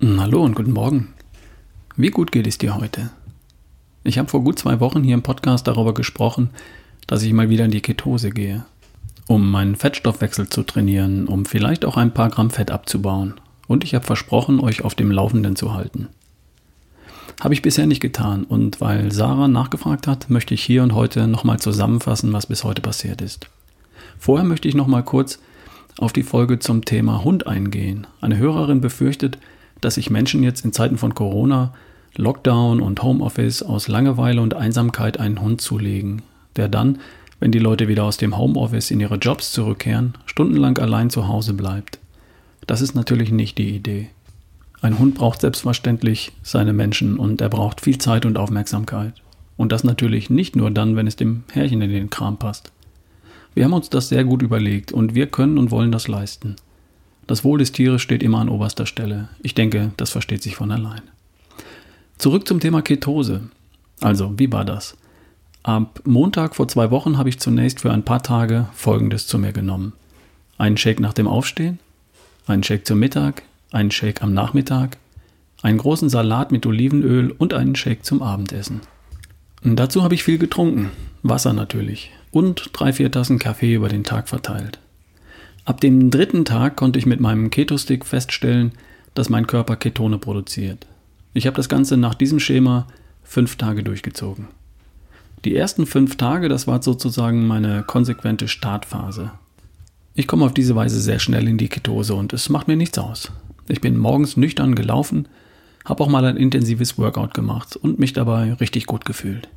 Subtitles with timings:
[0.00, 1.12] Hallo und guten Morgen.
[1.96, 3.10] Wie gut geht es dir heute?
[4.04, 6.50] Ich habe vor gut zwei Wochen hier im Podcast darüber gesprochen,
[7.08, 8.64] dass ich mal wieder in die Ketose gehe,
[9.26, 13.40] um meinen Fettstoffwechsel zu trainieren, um vielleicht auch ein paar Gramm Fett abzubauen.
[13.66, 16.06] Und ich habe versprochen, euch auf dem Laufenden zu halten.
[17.40, 21.26] Habe ich bisher nicht getan und weil Sarah nachgefragt hat, möchte ich hier und heute
[21.26, 23.50] nochmal zusammenfassen, was bis heute passiert ist.
[24.16, 25.40] Vorher möchte ich nochmal kurz
[25.98, 28.06] auf die Folge zum Thema Hund eingehen.
[28.20, 29.38] Eine Hörerin befürchtet,
[29.80, 31.74] dass sich Menschen jetzt in Zeiten von Corona,
[32.16, 36.22] Lockdown und Homeoffice aus Langeweile und Einsamkeit einen Hund zulegen,
[36.56, 36.98] der dann,
[37.40, 41.54] wenn die Leute wieder aus dem Homeoffice in ihre Jobs zurückkehren, stundenlang allein zu Hause
[41.54, 41.98] bleibt.
[42.66, 44.10] Das ist natürlich nicht die Idee.
[44.80, 49.14] Ein Hund braucht selbstverständlich seine Menschen und er braucht viel Zeit und Aufmerksamkeit.
[49.56, 52.70] Und das natürlich nicht nur dann, wenn es dem Herrchen in den Kram passt.
[53.54, 56.56] Wir haben uns das sehr gut überlegt und wir können und wollen das leisten.
[57.28, 59.28] Das Wohl des Tieres steht immer an oberster Stelle.
[59.42, 61.02] Ich denke, das versteht sich von allein.
[62.16, 63.42] Zurück zum Thema Ketose.
[64.00, 64.96] Also, wie war das?
[65.62, 69.52] Ab Montag vor zwei Wochen habe ich zunächst für ein paar Tage Folgendes zu mir
[69.52, 69.92] genommen.
[70.56, 71.78] Einen Shake nach dem Aufstehen,
[72.46, 74.96] einen Shake zum Mittag, einen Shake am Nachmittag,
[75.60, 78.80] einen großen Salat mit Olivenöl und einen Shake zum Abendessen.
[79.62, 80.90] Und dazu habe ich viel getrunken,
[81.22, 84.78] Wasser natürlich, und drei, vier Tassen Kaffee über den Tag verteilt.
[85.68, 88.72] Ab dem dritten Tag konnte ich mit meinem Keto-Stick feststellen,
[89.12, 90.86] dass mein Körper Ketone produziert.
[91.34, 92.86] Ich habe das Ganze nach diesem Schema
[93.22, 94.48] fünf Tage durchgezogen.
[95.44, 99.30] Die ersten fünf Tage, das war sozusagen meine konsequente Startphase.
[100.14, 102.96] Ich komme auf diese Weise sehr schnell in die Ketose und es macht mir nichts
[102.96, 103.30] aus.
[103.68, 105.28] Ich bin morgens nüchtern gelaufen,
[105.84, 109.50] habe auch mal ein intensives Workout gemacht und mich dabei richtig gut gefühlt.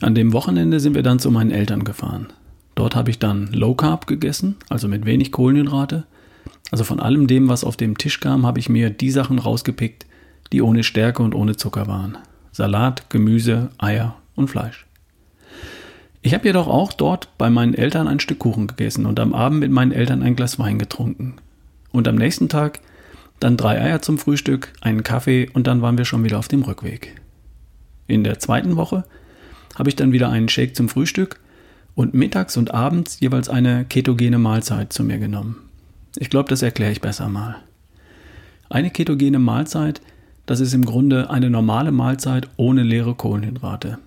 [0.00, 2.28] An dem Wochenende sind wir dann zu meinen Eltern gefahren.
[2.78, 6.04] Dort habe ich dann Low Carb gegessen, also mit wenig Kohlenhydrate.
[6.70, 10.06] Also von allem dem, was auf dem Tisch kam, habe ich mir die Sachen rausgepickt,
[10.52, 12.18] die ohne Stärke und ohne Zucker waren.
[12.52, 14.86] Salat, Gemüse, Eier und Fleisch.
[16.22, 19.58] Ich habe jedoch auch dort bei meinen Eltern ein Stück Kuchen gegessen und am Abend
[19.58, 21.34] mit meinen Eltern ein Glas Wein getrunken.
[21.90, 22.78] Und am nächsten Tag
[23.40, 26.62] dann drei Eier zum Frühstück, einen Kaffee und dann waren wir schon wieder auf dem
[26.62, 27.20] Rückweg.
[28.06, 29.02] In der zweiten Woche
[29.74, 31.40] habe ich dann wieder einen Shake zum Frühstück
[31.98, 35.56] und mittags und abends jeweils eine ketogene Mahlzeit zu mir genommen.
[36.16, 37.56] Ich glaube, das erkläre ich besser mal.
[38.70, 40.00] Eine ketogene Mahlzeit,
[40.46, 43.98] das ist im Grunde eine normale Mahlzeit ohne leere Kohlenhydrate.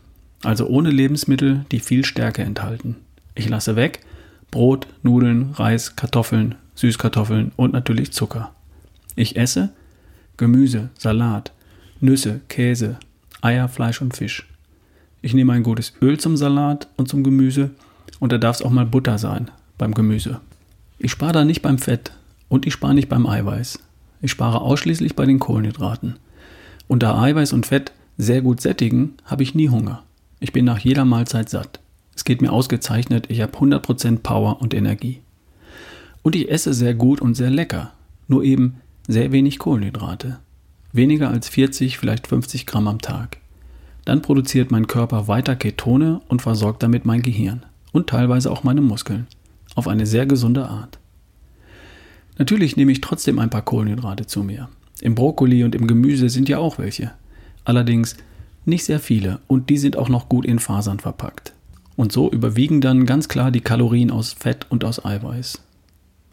[0.41, 2.95] Also ohne Lebensmittel, die viel Stärke enthalten.
[3.35, 3.99] Ich lasse weg
[4.51, 8.55] Brot, Nudeln, Reis, Kartoffeln, Süßkartoffeln und natürlich Zucker.
[9.17, 9.73] Ich esse
[10.37, 11.51] Gemüse, Salat,
[11.99, 12.95] Nüsse, Käse,
[13.41, 14.47] Eier, Fleisch und Fisch.
[15.21, 17.71] Ich nehme ein gutes Öl zum Salat und zum Gemüse
[18.19, 20.41] und da darf es auch mal Butter sein beim Gemüse.
[20.97, 22.11] Ich spare da nicht beim Fett
[22.49, 23.79] und ich spare nicht beim Eiweiß.
[24.21, 26.15] Ich spare ausschließlich bei den Kohlenhydraten.
[26.87, 30.03] Und da Eiweiß und Fett sehr gut sättigen, habe ich nie Hunger.
[30.39, 31.79] Ich bin nach jeder Mahlzeit satt.
[32.15, 35.21] Es geht mir ausgezeichnet, ich habe 100% Power und Energie.
[36.21, 37.93] Und ich esse sehr gut und sehr lecker,
[38.27, 40.39] nur eben sehr wenig Kohlenhydrate.
[40.93, 43.40] Weniger als 40, vielleicht 50 Gramm am Tag.
[44.05, 48.81] Dann produziert mein Körper weiter Ketone und versorgt damit mein Gehirn und teilweise auch meine
[48.81, 49.27] Muskeln.
[49.75, 50.99] Auf eine sehr gesunde Art.
[52.37, 54.69] Natürlich nehme ich trotzdem ein paar Kohlenhydrate zu mir.
[55.01, 57.11] Im Brokkoli und im Gemüse sind ja auch welche.
[57.63, 58.15] Allerdings
[58.65, 61.53] nicht sehr viele und die sind auch noch gut in Fasern verpackt.
[61.95, 65.61] Und so überwiegen dann ganz klar die Kalorien aus Fett und aus Eiweiß.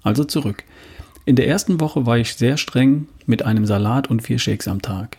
[0.02, 0.64] Also zurück.
[1.24, 4.80] In der ersten Woche war ich sehr streng mit einem Salat und vier Shakes am
[4.80, 5.18] Tag.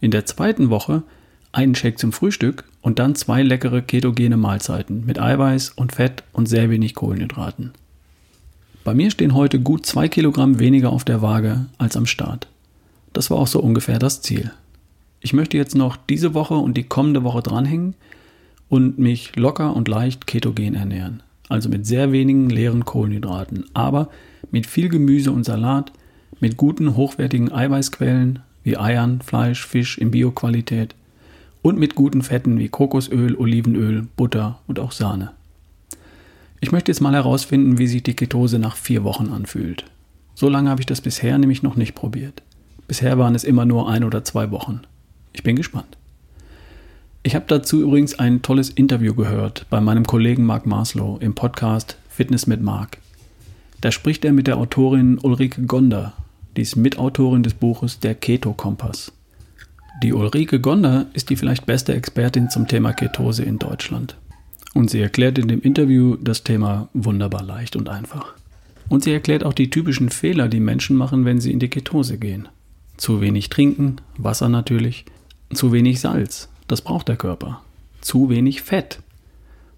[0.00, 1.02] In der zweiten Woche
[1.52, 6.46] einen Shake zum Frühstück und dann zwei leckere ketogene Mahlzeiten mit Eiweiß und Fett und
[6.46, 7.72] sehr wenig Kohlenhydraten.
[8.84, 12.46] Bei mir stehen heute gut zwei Kilogramm weniger auf der Waage als am Start.
[13.12, 14.52] Das war auch so ungefähr das Ziel.
[15.20, 17.94] Ich möchte jetzt noch diese Woche und die kommende Woche dranhängen
[18.68, 21.22] und mich locker und leicht ketogen ernähren.
[21.48, 24.08] Also mit sehr wenigen leeren Kohlenhydraten, aber
[24.50, 25.92] mit viel Gemüse und Salat,
[26.40, 30.94] mit guten, hochwertigen Eiweißquellen wie Eiern, Fleisch, Fisch in Bioqualität
[31.66, 35.32] und mit guten Fetten wie Kokosöl, Olivenöl, Butter und auch Sahne.
[36.60, 39.84] Ich möchte jetzt mal herausfinden, wie sich die Ketose nach vier Wochen anfühlt.
[40.36, 42.44] So lange habe ich das bisher nämlich noch nicht probiert.
[42.86, 44.82] Bisher waren es immer nur ein oder zwei Wochen.
[45.32, 45.96] Ich bin gespannt.
[47.24, 51.96] Ich habe dazu übrigens ein tolles Interview gehört bei meinem Kollegen Mark Maslow im Podcast
[52.08, 52.98] Fitness mit Mark.
[53.80, 56.12] Da spricht er mit der Autorin Ulrike Gonder,
[56.56, 59.10] die ist Mitautorin des Buches Der Keto-Kompass.
[60.02, 64.16] Die Ulrike Gonder ist die vielleicht beste Expertin zum Thema Ketose in Deutschland.
[64.74, 68.34] Und sie erklärt in dem Interview das Thema wunderbar leicht und einfach.
[68.90, 72.18] Und sie erklärt auch die typischen Fehler, die Menschen machen, wenn sie in die Ketose
[72.18, 72.46] gehen.
[72.98, 75.06] Zu wenig trinken, Wasser natürlich.
[75.54, 77.62] Zu wenig Salz, das braucht der Körper.
[78.02, 79.00] Zu wenig Fett,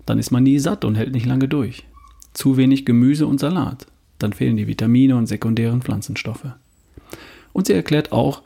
[0.05, 1.85] dann ist man nie satt und hält nicht lange durch.
[2.33, 3.87] Zu wenig Gemüse und Salat,
[4.19, 6.47] dann fehlen die Vitamine und sekundären Pflanzenstoffe.
[7.53, 8.43] Und sie erklärt auch,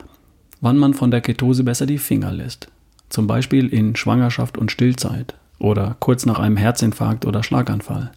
[0.63, 2.69] wann man von der Ketose besser die Finger lässt.
[3.09, 8.13] Zum Beispiel in Schwangerschaft und Stillzeit oder kurz nach einem Herzinfarkt oder Schlaganfall,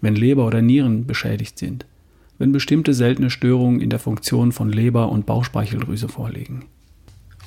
[0.00, 1.84] wenn Leber oder Nieren beschädigt sind,
[2.38, 6.66] wenn bestimmte seltene Störungen in der Funktion von Leber und Bauchspeicheldrüse vorliegen.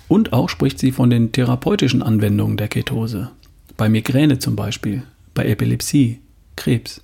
[0.10, 3.32] Und auch spricht sie von den therapeutischen Anwendungen der Ketose,
[3.78, 5.04] bei Migräne zum Beispiel,
[5.34, 6.20] bei Epilepsie,
[6.58, 7.02] Krebs.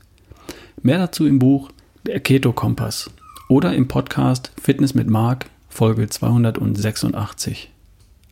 [0.84, 1.70] Mehr dazu im Buch
[2.06, 3.10] Der Keto-Kompass
[3.48, 7.72] oder im Podcast Fitness mit Marc, Folge 286.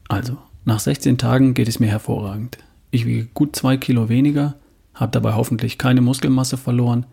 [0.09, 2.57] Also, nach 16 Tagen geht es mir hervorragend.
[2.91, 4.55] Ich wiege gut 2 Kilo weniger,
[4.93, 7.05] habe dabei hoffentlich keine Muskelmasse verloren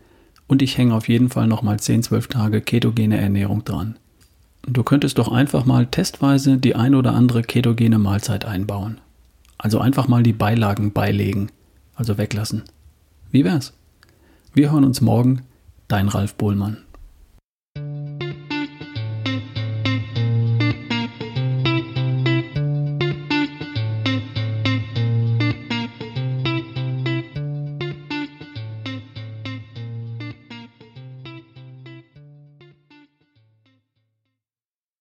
[0.49, 3.97] und ich hänge auf jeden Fall nochmal 10-12 Tage ketogene Ernährung dran.
[4.67, 8.99] Du könntest doch einfach mal testweise die ein oder andere ketogene Mahlzeit einbauen.
[9.59, 11.51] Also einfach mal die Beilagen beilegen,
[11.95, 12.65] also weglassen.
[13.31, 13.75] Wie wär's?
[14.55, 15.43] Wir hören uns morgen,
[15.87, 16.79] dein Ralf Bohlmann.